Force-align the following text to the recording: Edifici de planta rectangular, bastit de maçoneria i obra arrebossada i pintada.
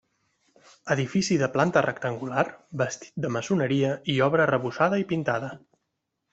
Edifici 0.95 1.37
de 1.41 1.49
planta 1.57 1.83
rectangular, 1.87 2.47
bastit 2.83 3.21
de 3.27 3.33
maçoneria 3.37 3.95
i 4.15 4.19
obra 4.31 4.47
arrebossada 4.51 5.03
i 5.07 5.09
pintada. 5.15 5.55